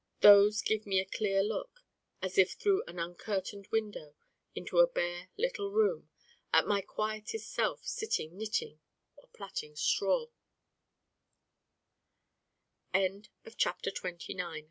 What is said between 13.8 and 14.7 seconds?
word To mor